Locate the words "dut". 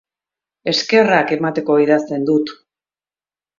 2.33-2.57